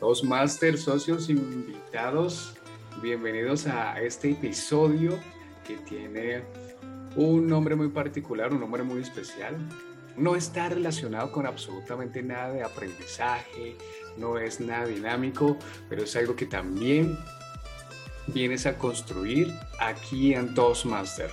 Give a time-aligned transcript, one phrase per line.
[0.00, 2.52] Dos máster socios invitados,
[3.00, 5.18] bienvenidos a este episodio
[5.66, 6.42] que tiene
[7.16, 9.56] un nombre muy particular, un nombre muy especial.
[10.14, 13.78] No está relacionado con absolutamente nada de aprendizaje,
[14.18, 15.56] no es nada dinámico,
[15.88, 17.18] pero es algo que también
[18.26, 21.30] vienes a construir aquí en Toastmaster.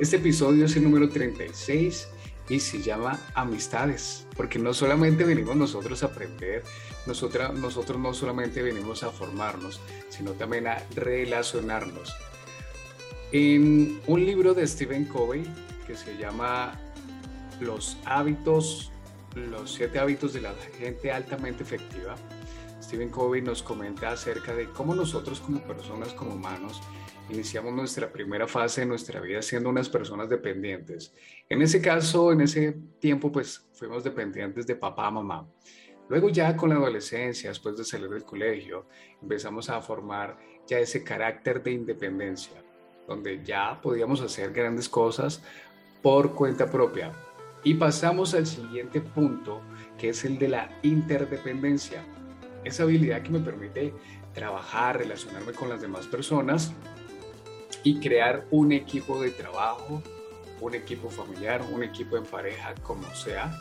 [0.00, 2.08] Este episodio es el número 36
[2.48, 6.62] y se llama Amistades, porque no solamente venimos nosotros a aprender,
[7.06, 9.80] nosotros, no solamente venimos a formarnos,
[10.10, 12.14] sino también a relacionarnos.
[13.32, 15.44] En un libro de Stephen Covey
[15.86, 16.78] que se llama
[17.60, 18.92] Los hábitos,
[19.34, 22.14] los siete hábitos de la gente altamente efectiva,
[22.82, 26.80] Stephen Covey nos comenta acerca de cómo nosotros como personas, como humanos,
[27.30, 31.14] iniciamos nuestra primera fase de nuestra vida siendo unas personas dependientes.
[31.48, 35.46] En ese caso, en ese tiempo, pues fuimos dependientes de papá, mamá.
[36.08, 38.86] Luego ya con la adolescencia, después de salir del colegio,
[39.22, 40.36] empezamos a formar
[40.66, 42.62] ya ese carácter de independencia,
[43.08, 45.42] donde ya podíamos hacer grandes cosas
[46.02, 47.12] por cuenta propia.
[47.62, 49.62] Y pasamos al siguiente punto,
[49.96, 52.04] que es el de la interdependencia.
[52.64, 53.94] Esa habilidad que me permite
[54.34, 56.74] trabajar, relacionarme con las demás personas
[57.84, 60.02] y crear un equipo de trabajo,
[60.60, 63.54] un equipo familiar, un equipo en pareja, como sea,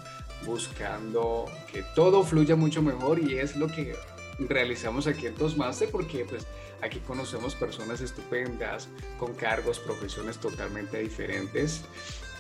[0.46, 3.96] buscando que todo fluya mucho mejor y es lo que
[4.40, 6.48] realizamos aquí en Toastmaster porque pues
[6.82, 8.88] aquí conocemos personas estupendas
[9.20, 11.84] con cargos, profesiones totalmente diferentes.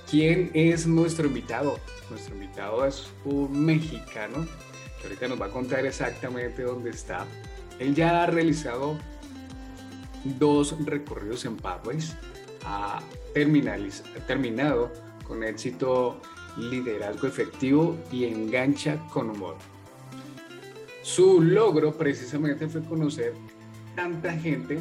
[0.09, 1.79] ¿Quién es nuestro invitado?
[2.09, 4.47] Nuestro invitado es un mexicano
[4.99, 7.25] que ahorita nos va a contar exactamente dónde está.
[7.79, 8.97] Él ya ha realizado
[10.23, 12.15] dos recorridos en Pathways,
[12.65, 13.01] ha
[13.33, 14.91] terminado
[15.27, 16.19] con éxito
[16.57, 19.55] liderazgo efectivo y engancha con humor.
[21.01, 23.33] Su logro precisamente fue conocer
[23.95, 24.79] tanta gente,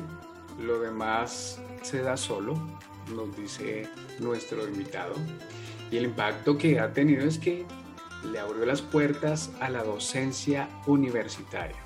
[0.60, 2.54] lo demás se da solo,
[3.14, 3.88] nos dice
[4.20, 5.14] nuestro invitado,
[5.90, 7.66] y el impacto que ha tenido es que
[8.30, 11.82] le abrió las puertas a la docencia universitaria.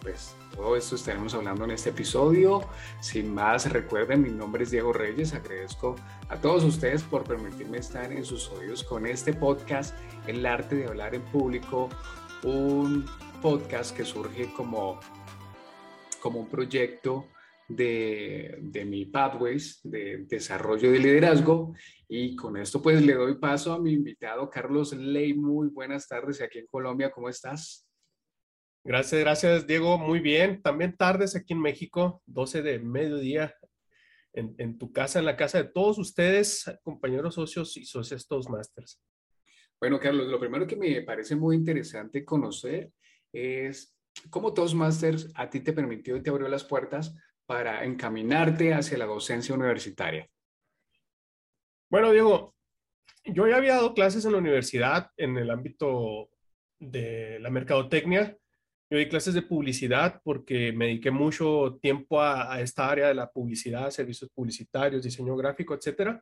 [0.00, 2.60] Pues todo esto estaremos hablando en este episodio.
[3.00, 5.34] Sin más, recuerden, mi nombre es Diego Reyes.
[5.34, 5.96] Agradezco
[6.28, 9.94] a todos ustedes por permitirme estar en sus oídos con este podcast,
[10.26, 11.88] El arte de hablar en público,
[12.42, 13.06] un
[13.40, 15.00] podcast que surge como,
[16.20, 17.26] como un proyecto
[17.68, 21.74] de, de, mi Pathways, de desarrollo de liderazgo.
[22.08, 25.34] Y con esto pues le doy paso a mi invitado Carlos Ley.
[25.34, 27.10] Muy buenas tardes aquí en Colombia.
[27.10, 27.89] ¿Cómo estás?
[28.82, 29.98] Gracias, gracias, Diego.
[29.98, 30.62] Muy bien.
[30.62, 33.54] También tardes aquí en México, 12 de mediodía,
[34.32, 39.02] en, tu casa, en la casa de todos ustedes, compañeros socios y socios Toastmasters.
[39.78, 42.90] Bueno, Carlos, lo primero que me parece muy interesante conocer
[43.32, 43.96] es
[44.30, 47.14] cómo Toastmasters a ti te permitió y te abrió las puertas
[47.44, 50.26] para encaminarte hacia la docencia universitaria.
[51.90, 52.54] Bueno, Diego,
[53.24, 56.30] yo ya había dado clases en la universidad en el ámbito
[56.78, 58.38] de la mercadotecnia
[58.90, 63.30] yo di clases de publicidad porque me dediqué mucho tiempo a, esta área de la
[63.30, 66.20] publicidad, servicios publicitarios, diseño gráfico, etcétera.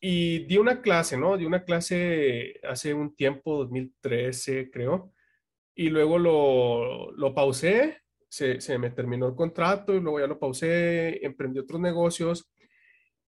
[0.00, 1.36] Y di una clase, ¿no?
[1.36, 5.12] Di una clase hace un tiempo, 2013 creo,
[5.76, 7.98] y luego lo, lo pausé,
[8.28, 12.50] se, se, me terminó el contrato y luego ya lo pausé, emprendí otros negocios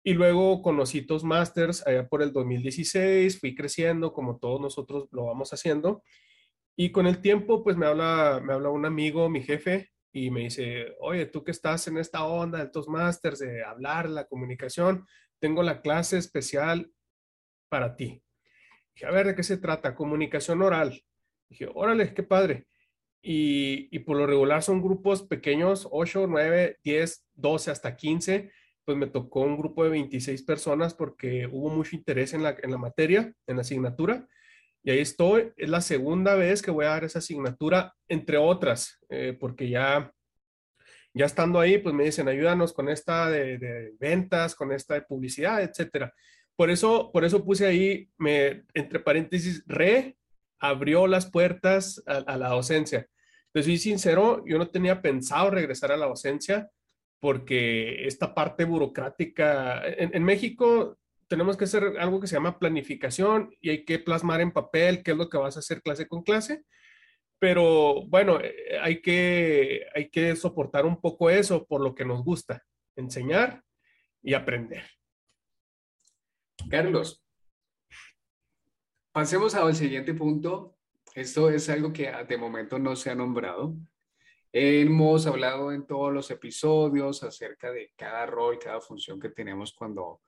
[0.05, 5.53] y luego conocí Toastmasters allá por el 2016, fui creciendo como todos nosotros lo vamos
[5.53, 6.03] haciendo
[6.77, 10.41] y con el tiempo, pues me habla, me habla un amigo, mi jefe, y me
[10.41, 15.07] dice, oye, tú que estás en esta onda de Toastmasters, de hablar, la comunicación,
[15.39, 16.93] tengo la clase especial
[17.69, 18.23] para ti.
[18.95, 19.95] Dije, a ver, ¿de qué se trata?
[19.95, 21.03] Comunicación oral.
[21.49, 22.67] Dije, órale, qué padre.
[23.23, 28.53] Y, y por lo regular son grupos pequeños, 8, 9, 10, 12, hasta 15.
[28.85, 32.71] Pues me tocó un grupo de 26 personas porque hubo mucho interés en la, en
[32.71, 34.29] la materia, en la asignatura.
[34.85, 38.99] Y ahí estoy, es la segunda vez que voy a dar esa asignatura, entre otras,
[39.09, 40.13] eh, porque ya,
[41.15, 45.63] ya estando ahí, pues me dicen, ayúdanos con esta de, ventas, con esta de publicidad,
[45.63, 46.13] etcétera.
[46.57, 50.17] Por eso, por eso puse ahí, me, entre paréntesis, re
[50.59, 53.07] abrió las puertas a, la docencia.
[53.53, 56.71] Te soy sincero, yo no tenía pensado regresar a la docencia
[57.21, 60.99] porque esta parte burocrática, en México
[61.33, 65.13] tenemos que hacer algo que se llama planificación y hay que plasmar en papel qué
[65.13, 66.67] es lo que vas a hacer clase con clase.
[67.39, 72.23] Pero bueno, eh, hay que, hay que soportar un poco eso por lo que nos
[72.23, 72.63] gusta,
[72.97, 73.65] enseñar
[74.23, 74.85] y aprender.
[76.69, 77.25] Carlos,
[79.13, 80.77] pasemos al siguiente punto
[81.15, 83.75] esto es algo que de momento no se ha nombrado.
[84.53, 90.21] Hemos hablado en todos los episodios acerca de cada rol, cada función que tenemos cuando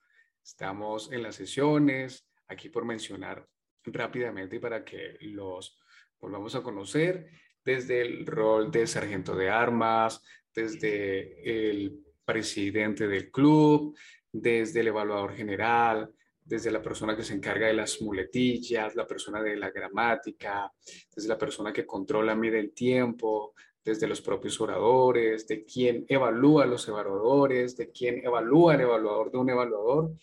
[0.45, 2.29] estamos en las sesiones.
[2.49, 3.49] Aquí por mencionar
[3.85, 5.79] rápidamente para que los
[6.21, 7.31] volvamos a conocer,
[7.65, 10.23] desde el rol de sargento de armas,
[10.55, 13.97] desde el presidente del club,
[14.31, 16.13] desde el evaluador general,
[16.43, 20.71] desde la persona que se encarga de las muletillas, la persona de la gramática,
[21.15, 26.65] desde la persona que controla, mide el tiempo, desde los propios oradores, de quién evalúa
[26.65, 30.15] a los evaluadores, de quién evalúa el evaluador de un evaluador.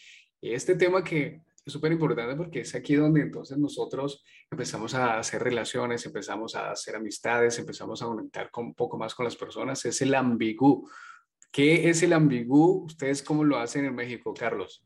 [0.41, 5.43] Este tema que es súper importante porque es aquí donde entonces nosotros empezamos a hacer
[5.43, 9.85] relaciones, empezamos a hacer amistades, empezamos a conectar con, un poco más con las personas,
[9.85, 10.89] es el ambigú.
[11.51, 12.85] ¿Qué es el ambigú?
[12.85, 14.83] ¿Ustedes cómo lo hacen en México, Carlos?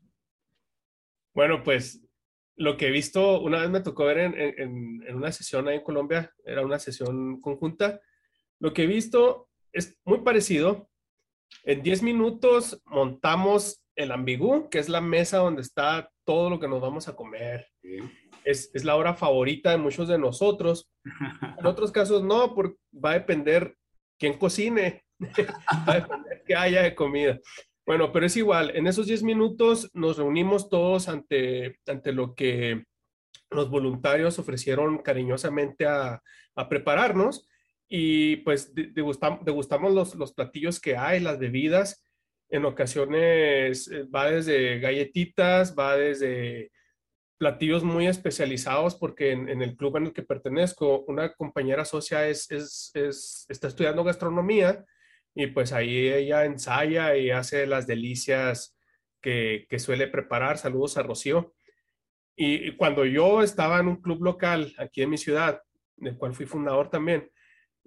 [1.32, 2.02] Bueno, pues
[2.56, 5.84] lo que he visto, una vez me tocó ver en, en una sesión ahí en
[5.84, 8.00] Colombia, era una sesión conjunta,
[8.60, 10.88] lo que he visto es muy parecido.
[11.64, 16.68] En 10 minutos montamos el ambigú, que es la mesa donde está todo lo que
[16.68, 17.68] nos vamos a comer.
[18.44, 20.90] Es, es, la hora favorita de muchos de nosotros.
[21.58, 23.76] En otros casos no, porque va a depender
[24.18, 25.04] quién cocine,
[25.88, 27.38] va a depender qué haya de comida.
[27.86, 32.84] Bueno, pero es igual, en esos 10 minutos nos reunimos todos ante, ante lo que
[33.50, 36.20] los voluntarios ofrecieron cariñosamente a,
[36.56, 37.46] a prepararnos
[37.88, 42.04] y pues degustamos, degustamos los, los, platillos que hay, las bebidas.
[42.48, 46.70] En ocasiones eh, va desde galletitas, va desde
[47.38, 52.50] platillos muy especializados porque en, el club en el que pertenezco, una compañera socia es,
[52.50, 54.84] es, es, está estudiando gastronomía
[55.34, 58.74] y pues ahí ella ensaya y hace las delicias
[59.20, 60.56] que suele preparar.
[60.56, 61.56] Saludos a Rocío.
[62.38, 65.62] Y, cuando yo estaba en un club local aquí en mi ciudad,
[65.96, 67.30] del cual fui fundador también,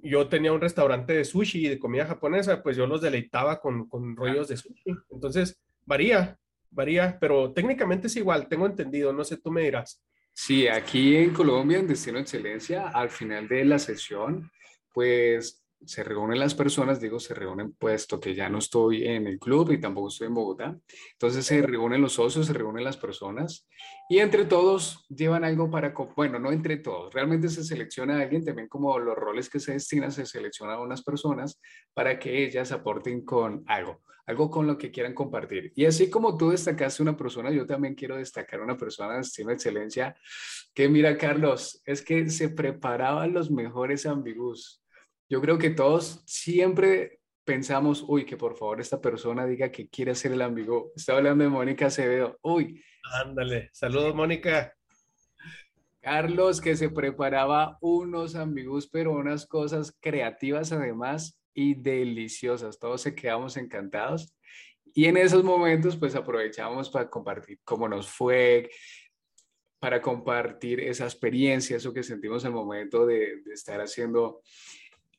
[0.03, 3.87] yo tenía un restaurante de sushi y de comida japonesa, pues yo los deleitaba con,
[3.87, 4.95] con rollos de sushi.
[5.11, 6.37] Entonces, varía,
[6.71, 10.01] varía, pero técnicamente es igual, tengo entendido, no sé, tú me dirás.
[10.33, 14.49] Sí, aquí en Colombia, en Destino Excelencia, al final de la sesión,
[14.93, 19.39] pues se reúnen las personas, digo, se reúnen puesto que ya no estoy en el
[19.39, 20.77] club y tampoco estoy en Bogotá.
[21.13, 23.67] Entonces se reúnen los socios, se reúnen las personas
[24.09, 28.43] y entre todos llevan algo para, bueno, no entre todos, realmente se selecciona a alguien,
[28.43, 31.59] también como los roles que se destinan, se selecciona a unas personas
[31.93, 35.71] para que ellas aporten con algo, algo con lo que quieran compartir.
[35.75, 39.51] Y así como tú destacaste una persona, yo también quiero destacar una persona de estilo
[39.51, 40.15] excelencia
[40.73, 44.83] que mira, Carlos, es que se preparaban los mejores ambigus
[45.29, 50.15] yo creo que todos siempre pensamos, uy, que por favor esta persona diga que quiere
[50.15, 50.91] ser el amigo.
[50.95, 52.37] Estaba hablando de Mónica Acevedo.
[52.41, 52.83] Uy.
[53.23, 53.69] Ándale.
[53.71, 54.75] Saludos, Mónica.
[56.01, 62.79] Carlos, que se preparaba unos amigos, pero unas cosas creativas además y deliciosas.
[62.79, 64.35] Todos se quedamos encantados.
[64.93, 68.69] Y en esos momentos, pues aprovechamos para compartir cómo nos fue,
[69.79, 74.41] para compartir esa experiencia, eso que sentimos en el momento de, de estar haciendo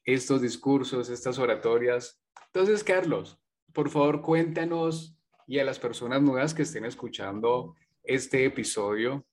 [0.05, 2.20] estos discursos, estas oratorias.
[2.46, 3.39] Entonces, Carlos,
[3.72, 9.27] por favor, cuéntanos y a las personas nuevas que estén escuchando este episodio,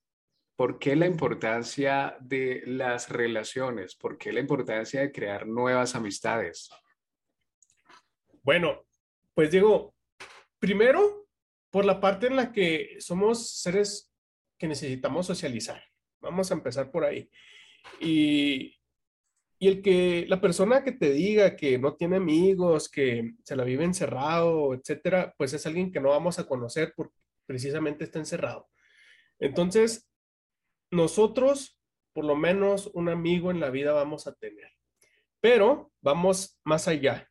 [0.56, 3.96] ¿por qué la importancia de las relaciones?
[3.96, 6.70] ¿Por qué la importancia de crear nuevas amistades?
[8.44, 8.86] Bueno,
[9.34, 9.94] pues digo,
[10.60, 11.28] primero,
[11.70, 14.12] por la parte en la que somos seres
[14.58, 15.84] que necesitamos socializar.
[16.20, 17.30] Vamos a empezar por ahí.
[18.00, 18.77] Y
[19.60, 23.64] y el que la persona que te diga que no tiene amigos, que se la
[23.64, 28.70] vive encerrado, etcétera, pues es alguien que no vamos a conocer porque precisamente está encerrado.
[29.40, 30.08] Entonces,
[30.92, 31.80] nosotros,
[32.14, 34.72] por lo menos un amigo en la vida vamos a tener.
[35.42, 37.28] Pero vamos más allá.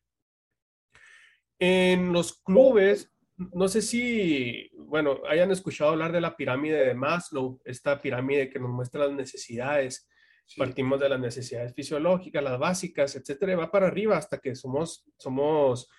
[1.59, 7.61] En los clubes, no sé si, bueno, hayan escuchado hablar de la pirámide de Maslow,
[7.63, 10.07] esta pirámide que nos muestra las necesidades
[10.55, 15.05] Partimos de las necesidades fisiológicas, las básicas, etcétera, y va para arriba hasta que somos,
[15.17, 15.89] somos,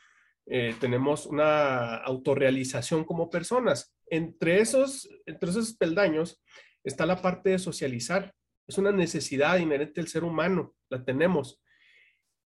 [0.47, 3.95] eh, tenemos una autorrealización como personas.
[4.07, 6.43] Entre esos, entre esos peldaños
[6.83, 8.35] está la parte de socializar.
[8.67, 11.61] Es una necesidad inherente del ser humano, la tenemos.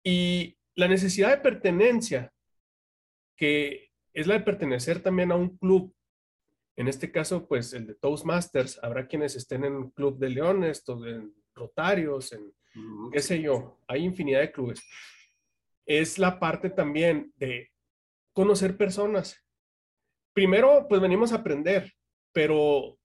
[0.02, 2.32] Y la necesidad de pertenencia,
[3.36, 5.94] que es la de pertenecer también a un club,
[6.76, 11.34] en este caso, pues el de Toastmasters, habrá quienes estén en club de leones, en
[11.54, 12.52] Rotarios, en
[13.12, 14.82] qué sé yo, hay infinidad de clubes.
[15.84, 17.70] Es la parte también de
[18.32, 19.36] conocer personas.
[20.32, 21.92] Primero, pues venimos a aprender,
[22.32, 22.98] pero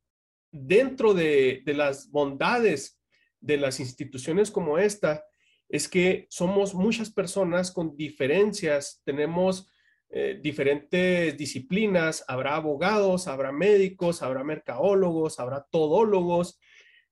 [0.52, 3.00] dentro de, las bondades
[3.40, 5.24] de las instituciones como esta
[5.70, 9.70] es que somos muchas personas con diferencias, tenemos
[10.10, 16.58] eh, diferentes disciplinas, habrá abogados, habrá médicos, habrá mercadólogos, habrá todólogos,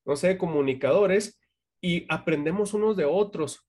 [0.06, 1.40] no sé, comunicadores,
[1.82, 3.68] y aprendemos unos de otros,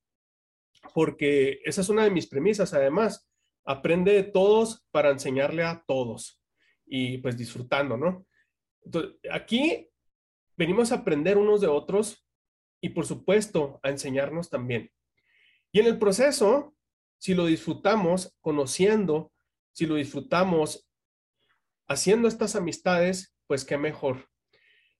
[0.94, 3.28] porque esa es una de mis premisas, además,
[3.64, 6.40] aprende de todos para enseñarle a todos
[6.86, 8.26] y pues disfrutando, ¿no?
[8.82, 9.90] Entonces, aquí
[10.56, 12.24] venimos a aprender unos de otros
[12.80, 14.92] y por supuesto a enseñarnos también.
[15.72, 16.76] Y en el proceso,
[17.18, 19.32] si lo disfrutamos conociendo,
[19.72, 20.88] si lo disfrutamos
[21.88, 24.28] haciendo estas amistades, pues qué mejor.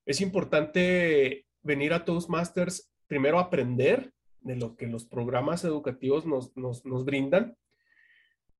[0.07, 6.85] Es importante venir a Toastmasters primero aprender de lo que los programas educativos nos, nos,
[6.87, 7.57] nos brindan,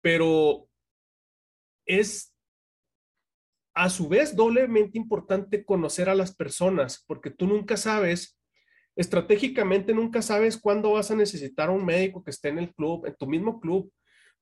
[0.01, 0.69] pero
[1.87, 2.35] es
[3.75, 8.37] a su vez doblemente importante conocer a las personas, porque tú nunca sabes
[8.97, 13.07] estratégicamente nunca sabes cuándo vas a necesitar a un médico que esté en el club,
[13.07, 13.93] en tu mismo club.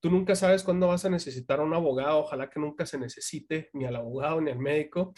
[0.00, 2.20] Tú nunca sabes cuándo vas a necesitar a un abogado.
[2.20, 5.12] Ojalá que nunca se necesite ni al abogado ni al médico.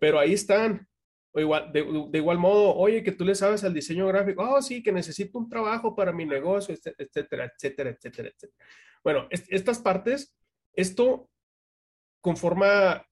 [0.00, 0.88] Pero ahí están.
[1.36, 1.80] O igual, de,
[2.18, 4.42] igual modo, oye, que tú le sabes al diseño gráfico.
[4.42, 8.66] Oh, sí, que necesito un trabajo para mi negocio, etcétera, etcétera, etcétera, etcétera.
[9.04, 10.34] Bueno, estas partes,
[10.72, 11.28] esto
[12.22, 13.06] conforma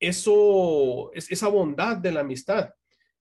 [0.00, 2.70] eso, esa bondad de la amistad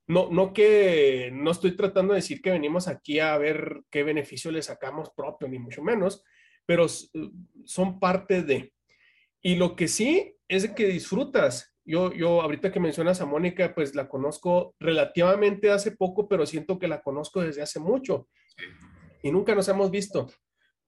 [0.08, 4.52] no, no que no estoy tratando de decir que venimos aquí a ver qué beneficio
[4.52, 6.24] le sacamos propio, ni mucho menos,
[6.66, 8.74] pero son parte de.
[9.42, 11.77] Y lo que sí es que disfrutas.
[11.88, 16.78] Yo, yo ahorita que mencionas a Mónica, pues la conozco relativamente hace poco, pero siento
[16.78, 18.28] que la conozco desde hace mucho.
[19.24, 20.28] Y nunca nos hemos visto.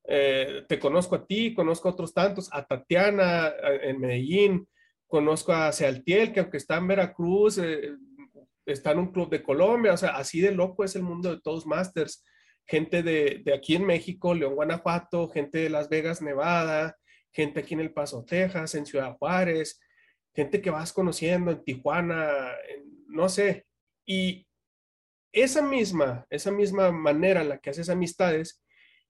[0.06, 4.68] Eh, te conozco a ti, conozco a otros tantos, a Tatiana en Medellín,
[5.08, 7.92] conozco a Sealtiel, que aunque está en Veracruz, eh,
[8.66, 11.40] está en un club de Colombia, o sea, así de loco es el mundo de
[11.40, 12.26] Toastmasters.
[12.68, 16.98] Gente de, de aquí en México, León, Guanajuato, gente de Las Vegas, Nevada,
[17.32, 19.80] gente aquí en El Paso, Texas, en Ciudad Juárez,
[20.34, 22.52] gente que vas conociendo en Tijuana,
[23.08, 23.66] no sé.
[24.06, 24.48] Y
[25.32, 28.64] esa misma, esa misma manera en la que haces amistades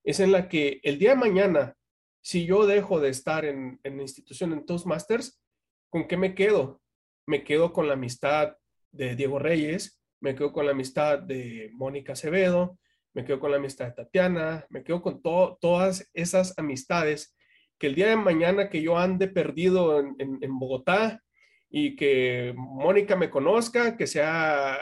[0.04, 1.76] es en la que el día de mañana,
[2.22, 5.42] si yo dejo de estar en, en la institución en Toastmasters,
[5.90, 6.82] ¿con qué me quedo?
[7.26, 8.58] Me quedo con la amistad
[8.92, 12.78] de Diego Reyes, me quedo con la amistad de Mónica Acevedo,
[13.14, 17.36] me quedo con la amistad de Tatiana, me quedo con todas esas amistades
[17.80, 21.24] que el día de mañana que yo ande perdido en, Bogotá
[21.70, 24.78] y que Mónica me conozca, que sea,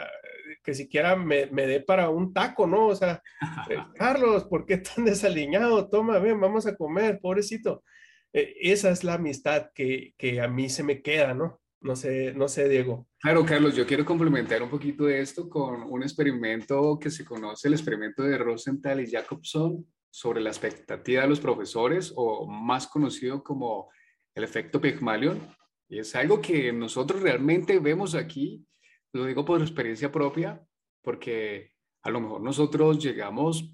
[0.64, 2.88] que siquiera me, dé para un taco, ¿no?
[2.88, 3.22] O sea,
[3.70, 5.88] eh, Carlos, ¿por qué tan desaliñado?
[5.90, 7.84] Toma, ven, vamos a comer, pobrecito.
[8.34, 11.62] Eh, esa es la amistad que, que a mí se me queda, ¿no?
[11.80, 13.08] No sé, no sé, Diego.
[13.20, 17.68] Claro, Carlos, yo quiero complementar un poquito de esto con un experimento que se conoce,
[17.68, 23.44] el experimento de Rosenthal y Jacobson sobre la expectativa de los profesores, o más conocido
[23.44, 23.90] como
[24.34, 25.40] el efecto Pygmalion.
[25.90, 28.66] Y es algo que nosotros realmente vemos aquí,
[29.14, 30.62] lo digo por experiencia propia,
[31.02, 31.72] porque
[32.04, 33.74] a lo mejor nosotros llegamos,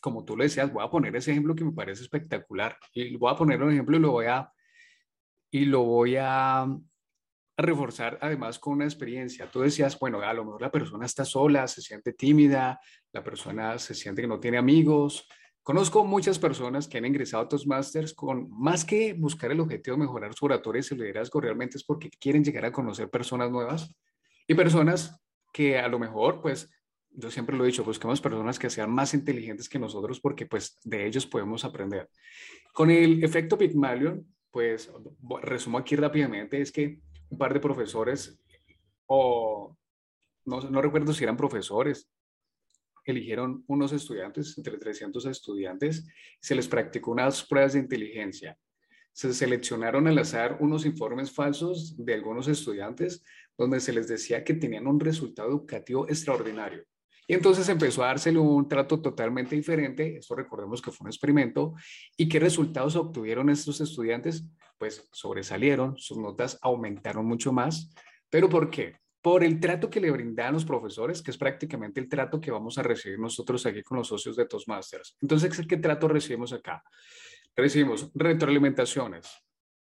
[0.00, 3.32] como tú le decías, voy a poner ese ejemplo que me parece espectacular, y voy
[3.32, 4.50] a poner un ejemplo y lo voy a,
[5.50, 6.66] y lo voy a
[7.56, 9.50] reforzar además con una experiencia.
[9.50, 12.80] Tú decías, bueno, a lo mejor la persona está sola, se siente tímida,
[13.12, 15.28] la persona se siente que no tiene amigos.
[15.62, 20.02] Conozco muchas personas que han ingresado a Toastmasters con más que buscar el objetivo de
[20.02, 23.94] mejorar su oratoria y su liderazgo, realmente es porque quieren llegar a conocer personas nuevas
[24.48, 25.20] y personas
[25.52, 26.68] que a lo mejor, pues,
[27.10, 30.78] yo siempre lo he dicho, busquemos personas que sean más inteligentes que nosotros porque pues
[30.82, 32.08] de ellos podemos aprender.
[32.72, 34.90] Con el efecto Pygmalion, pues
[35.42, 37.00] resumo aquí rápidamente, es que
[37.32, 38.38] un par de profesores,
[39.06, 39.76] o
[40.44, 42.08] no, recuerdo si eran profesores,
[43.04, 46.06] eligieron unos estudiantes, entre 300 estudiantes,
[46.40, 48.56] se les practicó unas pruebas de inteligencia.
[49.12, 53.24] Se seleccionaron al azar unos informes falsos de algunos estudiantes
[53.58, 56.84] donde se les decía que tenían un resultado educativo extraordinario.
[57.26, 60.16] Y entonces empezó a dársele un trato totalmente diferente.
[60.16, 61.74] Esto recordemos que fue un experimento.
[62.16, 64.44] ¿Y qué resultados obtuvieron estos estudiantes?
[64.82, 67.94] Pues sobresalieron, sus notas aumentaron mucho más.
[68.28, 68.96] ¿Pero por qué?
[69.20, 72.78] Por el trato que le brindan los profesores, que es prácticamente el trato que vamos
[72.78, 75.16] a recibir nosotros aquí con los socios de Toastmasters.
[75.22, 76.82] Entonces, ¿qué trato recibimos acá?
[77.54, 79.30] Recibimos retroalimentaciones,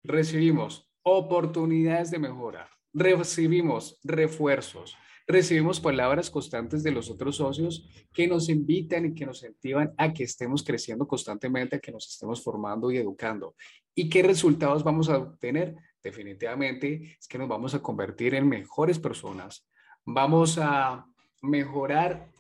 [0.05, 8.49] recibimos oportunidades de mejora, recibimos refuerzos, recibimos palabras constantes de los otros socios que nos
[8.49, 12.91] invitan y que nos incentivan a que estemos creciendo constantemente, a que nos estemos formando
[12.91, 13.55] y educando.
[13.95, 15.75] ¿Y qué resultados vamos a obtener?
[16.03, 19.67] Definitivamente es que nos vamos a convertir en mejores personas.
[20.05, 21.07] Vamos a
[21.43, 22.31] mejorar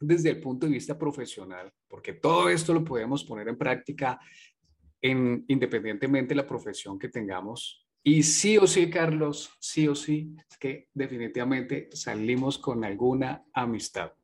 [0.00, 4.20] desde el punto de vista profesional, porque todo esto lo podemos poner en práctica
[5.00, 7.87] en, independientemente de la profesión que tengamos.
[8.10, 14.14] Y sí o sí, Carlos, sí o sí, es que definitivamente salimos con alguna amistad.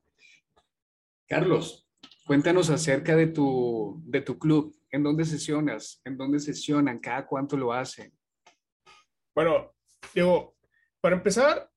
[1.28, 1.86] Carlos,
[2.24, 4.74] cuéntanos acerca de tu, de tu club.
[4.90, 6.00] ¿En dónde sesionas?
[6.02, 6.98] ¿En dónde sesionan?
[6.98, 8.10] ¿Cada cuánto lo hacen?
[9.34, 9.74] Bueno,
[10.14, 10.56] digo,
[11.02, 11.70] para empezar,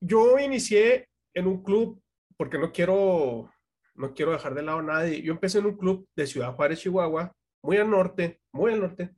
[0.00, 2.00] yo inicié en un club
[2.36, 3.50] porque no quiero,
[3.96, 5.22] no quiero dejar de lado a nadie.
[5.22, 9.16] Yo empecé en un club de Ciudad Juárez, Chihuahua, muy al norte, muy al norte,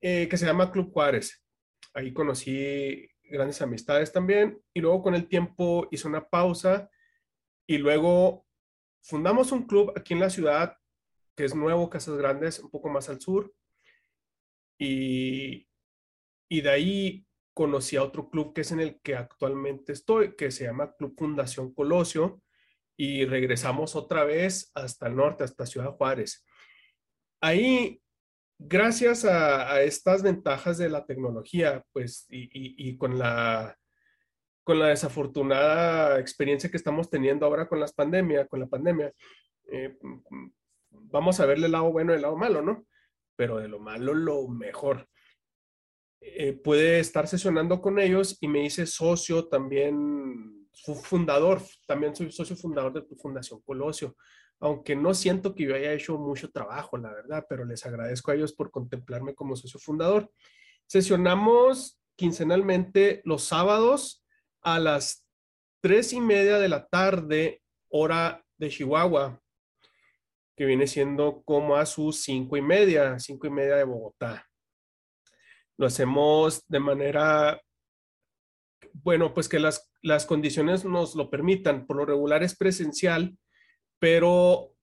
[0.00, 1.42] eh, que se llama Club Juárez.
[1.94, 6.90] Ahí conocí grandes amistades también y luego con el tiempo hice una pausa
[7.66, 8.46] y luego
[9.02, 10.76] fundamos un club aquí en la ciudad
[11.36, 13.54] que es nuevo, Casas Grandes, un poco más al sur.
[14.78, 15.66] Y,
[16.50, 20.50] y de ahí conocí a otro club que es en el que actualmente estoy, que
[20.50, 22.42] se llama Club Fundación Colosio,
[22.96, 26.44] y regresamos otra vez hasta el norte, hasta Ciudad Juárez.
[27.40, 28.02] Ahí,
[28.60, 33.76] gracias a, estas ventajas de la tecnología, pues, y, con la
[34.62, 39.12] con la desafortunada experiencia que estamos teniendo ahora con las pandemias, con la pandemia,
[39.72, 39.96] eh,
[40.90, 42.86] vamos a verle el lado bueno y el lado malo, ¿no?
[43.34, 45.08] Pero de lo malo, lo mejor.
[46.20, 50.68] Eh, puede estar sesionando con ellos y me hice socio también,
[51.02, 54.14] fundador, también soy socio fundador de tu Fundación Colosio,
[54.60, 58.34] aunque no siento que yo haya hecho mucho trabajo, la verdad, pero les agradezco a
[58.34, 60.30] ellos por contemplarme como socio fundador.
[60.86, 64.22] Sesionamos quincenalmente los sábados
[64.60, 65.26] a las
[65.80, 69.40] tres y media de la tarde, hora de Chihuahua,
[70.54, 74.46] que viene siendo como a sus cinco y media, cinco y media de Bogotá.
[75.78, 77.62] Lo hacemos de manera,
[78.92, 81.86] bueno, pues que las, las condiciones nos lo permitan.
[81.86, 83.38] Por lo regular es presencial,
[84.00, 84.74] pero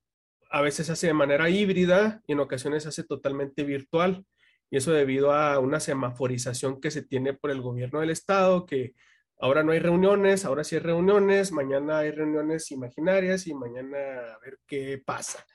[0.49, 4.25] a veces hace de manera híbrida y en ocasiones hace totalmente virtual.
[4.69, 8.93] Y eso debido a una semaforización que se tiene por el gobierno del estado, que
[9.39, 14.39] ahora no hay reuniones, ahora sí hay reuniones, mañana hay reuniones imaginarias y mañana a
[14.39, 15.45] ver qué pasa.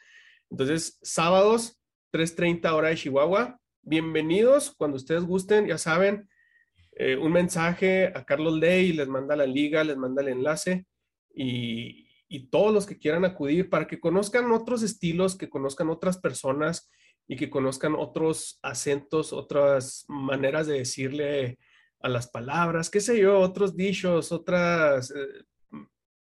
[0.51, 1.79] Entonces, sábados,
[2.13, 6.29] 3.30 hora de Chihuahua, bienvenidos cuando ustedes gusten, ya saben,
[6.93, 10.87] eh, un mensaje a Carlos Ley, les manda la liga, les manda el enlace
[11.35, 16.17] y, y todos los que quieran acudir para que conozcan otros estilos, que conozcan otras
[16.17, 16.91] personas
[17.29, 21.59] y que conozcan otros acentos, otras maneras de decirle
[22.01, 25.45] a las palabras, qué sé yo, otros dichos, otras eh,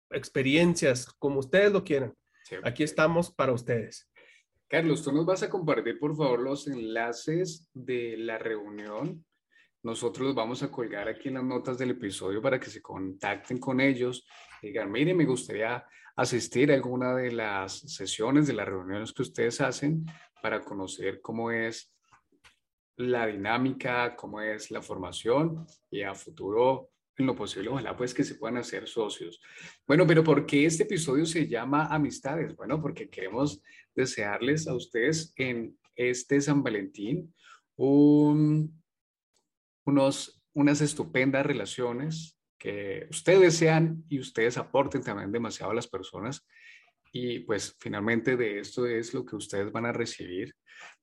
[0.10, 2.14] experiencias, como ustedes lo quieran.
[2.64, 4.12] Aquí estamos para ustedes.
[4.68, 9.24] Carlos, tú nos vas a compartir, por favor, los enlaces de la reunión.
[9.84, 13.58] Nosotros los vamos a colgar aquí en las notas del episodio para que se contacten
[13.58, 14.28] con ellos.
[14.62, 15.84] Digan, mire, me gustaría
[16.16, 20.06] asistir a alguna de las sesiones, de las reuniones que ustedes hacen
[20.42, 21.92] para conocer cómo es
[22.98, 28.24] la dinámica, cómo es la formación y a futuro en lo posible, ojalá pues que
[28.24, 29.42] se puedan hacer socios.
[29.88, 32.56] Bueno, pero ¿por qué este episodio se llama Amistades?
[32.56, 33.62] Bueno, porque queremos
[33.96, 37.34] desearles a ustedes en este San Valentín
[39.86, 46.48] unos, unas estupendas relaciones que ustedes sean y ustedes aporten también demasiado a las personas.
[47.12, 50.54] Y pues finalmente de esto es lo que ustedes van a recibir.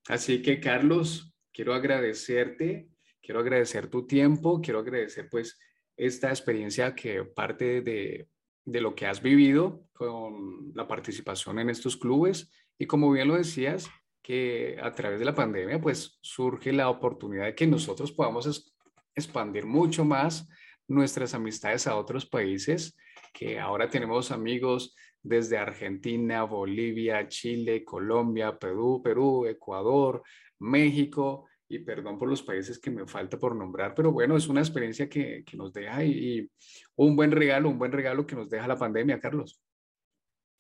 [0.09, 2.89] Así que Carlos, quiero agradecerte,
[3.21, 5.59] quiero agradecer tu tiempo, quiero agradecer pues
[5.97, 8.29] esta experiencia que parte de,
[8.65, 13.35] de lo que has vivido con la participación en estos clubes y como bien lo
[13.35, 13.91] decías,
[14.23, 18.75] que a través de la pandemia pues surge la oportunidad de que nosotros podamos
[19.15, 20.49] expandir mucho más
[20.87, 22.97] nuestras amistades a otros países,
[23.33, 30.23] que ahora tenemos amigos desde Argentina, Bolivia, Chile, Colombia, Perú, Perú, Ecuador,
[30.61, 34.61] México, y perdón por los países que me falta por nombrar, pero bueno, es una
[34.61, 36.51] experiencia que, que nos deja y,
[36.97, 39.61] un buen regalo, un buen regalo que nos deja la pandemia, Carlos.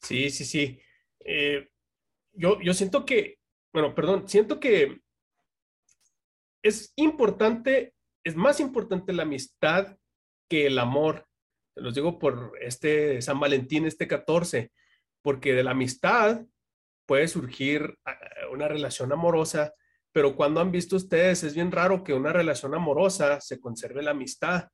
[0.03, 0.81] Sí, sí, sí.
[1.25, 1.67] Eh,
[2.33, 3.38] yo, yo siento que,
[3.73, 5.01] bueno, perdón, siento que
[6.63, 9.97] es importante, es más importante la amistad
[10.49, 11.27] que el amor.
[11.75, 14.73] Se los digo por este San Valentín, este 14,
[15.23, 16.43] porque de la amistad
[17.07, 18.19] puede surgir ah,
[18.53, 19.75] una relación amorosa
[20.13, 24.13] pero cuando han visto ustedes, es bien raro que una relación amorosa se conserve la
[24.13, 24.69] amistad.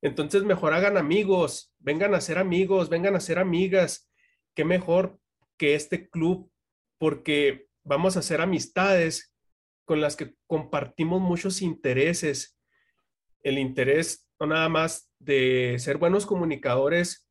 [0.00, 4.10] Entonces, mejor hagan amigos, vengan a ser amigos, vengan a ser amigas.
[4.54, 5.18] Qué mejor
[5.58, 6.50] que este club,
[6.98, 9.32] porque vamos a hacer amistades
[9.84, 12.58] con las que compartimos muchos intereses.
[13.42, 17.28] El interés no nada más de ser buenos comunicadores,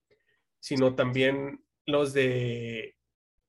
[0.60, 2.96] sino también los de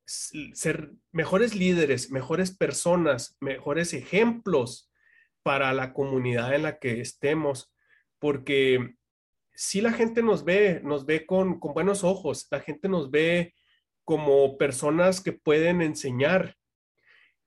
[0.05, 4.91] ser mejores líderes, mejores personas, mejores ejemplos
[5.43, 7.73] para la comunidad en la que estemos,
[8.19, 8.95] porque
[9.53, 13.53] si la gente nos ve, nos ve con, con buenos ojos, la gente nos ve
[14.03, 16.55] como personas que pueden enseñar.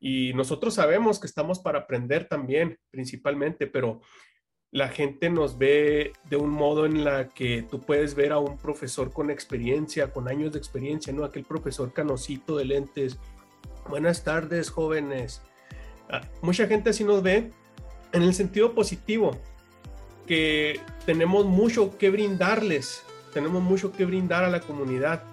[0.01, 4.01] Y nosotros sabemos que estamos para aprender también, principalmente, pero
[4.73, 8.57] la gente nos ve de un modo en la que tú puedes ver a un
[8.57, 11.25] profesor con experiencia, con años de experiencia, ¿no?
[11.25, 13.19] Aquel profesor canosito de lentes.
[13.89, 15.43] Buenas tardes, jóvenes.
[16.09, 17.51] Ah, mucha gente así nos ve
[18.13, 19.37] en el sentido positivo,
[20.27, 25.25] que tenemos mucho que brindarles, tenemos mucho que brindar a la comunidad.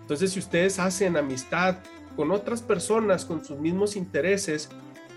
[0.00, 1.78] Entonces, si ustedes hacen amistad
[2.16, 4.68] con otras personas con sus mismos intereses,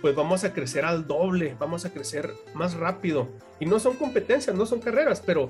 [0.02, 3.30] pues vamos a crecer al doble, vamos a crecer más rápido.
[3.60, 5.48] Y no son competencias, no son carreras, pero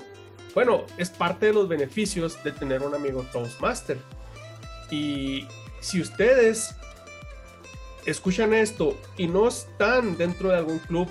[0.54, 3.98] bueno, es parte de los beneficios de tener un amigo Toastmaster.
[4.90, 5.46] Y
[5.80, 6.74] si ustedes
[8.06, 11.08] escuchan esto y no están dentro de algún club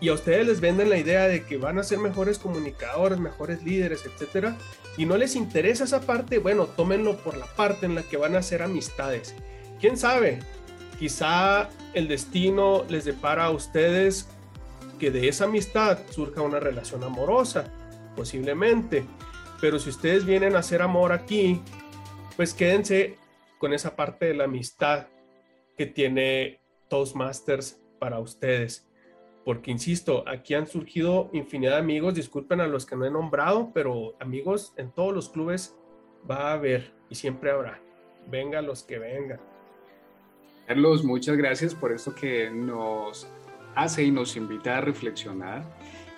[0.00, 3.62] y a ustedes les venden la idea de que van a ser mejores comunicadores, mejores
[3.62, 4.56] líderes, etcétera,
[4.96, 8.34] y no les interesa esa parte, bueno, tómenlo por la parte en la que van
[8.34, 9.34] a hacer amistades.
[9.80, 10.40] ¿Quién sabe?
[10.98, 14.28] Quizá el destino les depara a ustedes
[14.98, 17.64] que de esa amistad surja una relación amorosa,
[18.16, 19.04] posiblemente.
[19.60, 21.60] Pero si ustedes vienen a hacer amor aquí,
[22.36, 23.16] pues quédense
[23.58, 25.06] con esa parte de la amistad
[25.76, 28.86] que tiene Toastmasters para ustedes.
[29.46, 33.70] Porque, insisto, aquí han surgido infinidad de amigos, disculpen a los que no he nombrado,
[33.72, 35.76] pero amigos en todos los clubes
[36.28, 37.80] va a haber y siempre habrá.
[38.28, 39.38] Venga los que vengan.
[40.66, 43.28] Carlos, muchas gracias por esto que nos
[43.76, 45.62] hace y nos invita a reflexionar.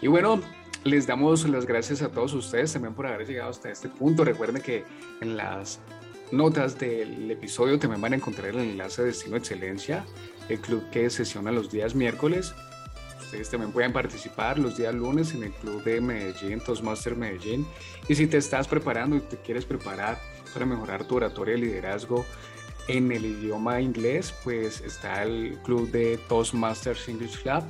[0.01, 0.41] Y bueno,
[0.85, 4.25] les damos las gracias a todos ustedes también por haber llegado hasta este punto.
[4.25, 4.85] Recuerden que
[5.21, 5.81] en las
[6.33, 10.07] notas del episodio también van a encontrar el enlace de Destino Excelencia,
[10.49, 12.55] el club que sesiona los días miércoles.
[13.29, 17.67] Ustedes también pueden participar los días lunes en el club de Medellín, Toastmaster Medellín.
[18.09, 20.19] Y si te estás preparando y te quieres preparar
[20.55, 22.25] para mejorar tu oratoria y liderazgo,
[22.89, 27.65] en el idioma inglés, pues está el club de Toastmasters English Club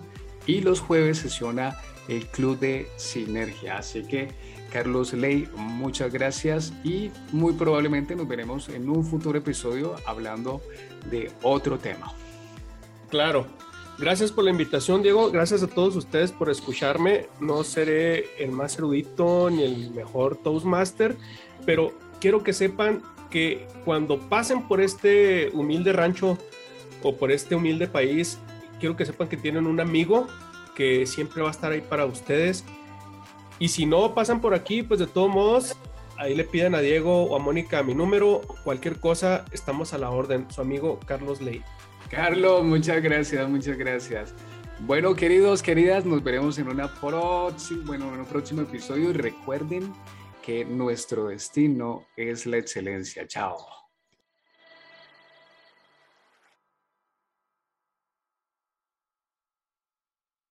[0.47, 3.79] y los jueves sesiona el club de Sinergia.
[3.79, 4.29] Así que,
[4.73, 10.62] Carlos Ley, muchas gracias y muy probablemente nos veremos en un futuro episodio hablando
[11.11, 12.12] de otro tema.
[13.11, 13.67] Claro.
[13.99, 15.29] Gracias por la invitación, Diego.
[15.33, 17.27] Gracias a todos ustedes por escucharme.
[17.41, 21.17] No seré el más erudito ni el mejor Toastmaster,
[21.67, 26.39] pero quiero que sepan que cuando pasen por este humilde rancho
[27.03, 28.39] o por este humilde país,
[28.79, 30.29] quiero que sepan que tienen un amigo
[30.77, 32.65] que siempre va a estar ahí para ustedes.
[33.59, 35.77] Y si no pasan por aquí, pues de todos modos,
[36.17, 40.11] ahí le piden a Diego o a Mónica mi número, cualquier cosa, estamos a la
[40.11, 40.47] orden.
[40.53, 41.65] Su amigo Carlos Ley.
[42.11, 44.35] Carlos, muchas gracias, muchas gracias.
[44.81, 46.66] Bueno, queridos, queridas, nos veremos en,
[47.85, 49.92] bueno, en un próximo episodio y recuerden
[50.42, 53.27] que nuestro destino es la excelencia.
[53.27, 53.78] Chao.